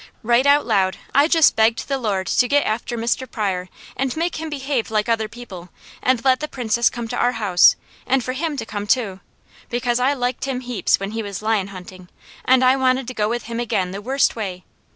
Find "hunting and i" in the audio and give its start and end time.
11.67-12.77